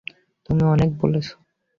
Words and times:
তুমি 0.49 0.63
অনেক 0.65 0.89
বলেছো। 0.97 1.35